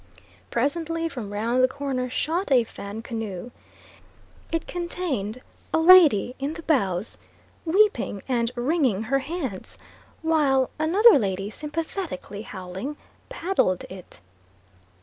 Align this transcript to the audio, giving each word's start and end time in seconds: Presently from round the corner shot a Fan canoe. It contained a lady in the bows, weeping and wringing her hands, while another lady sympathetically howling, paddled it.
Presently 0.49 1.07
from 1.07 1.31
round 1.31 1.61
the 1.61 1.67
corner 1.67 2.09
shot 2.09 2.51
a 2.51 2.63
Fan 2.63 3.03
canoe. 3.03 3.51
It 4.51 4.65
contained 4.65 5.43
a 5.71 5.77
lady 5.77 6.35
in 6.39 6.55
the 6.55 6.63
bows, 6.63 7.19
weeping 7.65 8.23
and 8.27 8.49
wringing 8.55 9.03
her 9.03 9.19
hands, 9.19 9.77
while 10.23 10.71
another 10.79 11.19
lady 11.19 11.51
sympathetically 11.51 12.41
howling, 12.41 12.97
paddled 13.29 13.83
it. 13.91 14.21